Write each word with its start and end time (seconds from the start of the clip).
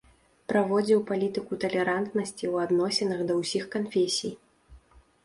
Праводзіў 0.51 1.01
палітыку 1.11 1.53
талерантнасці 1.63 2.45
ў 2.53 2.63
адносінах 2.69 3.21
да 3.29 3.33
ўсіх 3.41 3.69
канфесій. 3.77 4.33